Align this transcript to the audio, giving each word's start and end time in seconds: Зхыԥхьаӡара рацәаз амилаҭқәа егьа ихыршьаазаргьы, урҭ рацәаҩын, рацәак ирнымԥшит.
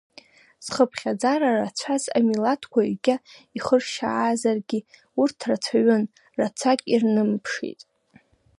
Зхыԥхьаӡара 0.65 1.49
рацәаз 1.59 2.03
амилаҭқәа 2.17 2.81
егьа 2.89 3.15
ихыршьаазаргьы, 3.57 4.79
урҭ 5.19 5.37
рацәаҩын, 5.49 6.03
рацәак 6.39 6.79
ирнымԥшит. 6.93 7.81